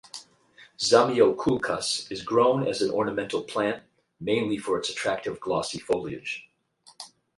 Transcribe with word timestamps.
"Zamioculcas" 0.79 2.11
is 2.11 2.23
grown 2.23 2.67
as 2.67 2.81
an 2.81 2.89
ornamental 2.89 3.43
plant, 3.43 3.83
mainly 4.19 4.57
for 4.57 4.79
its 4.79 4.89
attractive 4.89 5.39
glossy 5.39 5.77
foliage. 5.77 6.49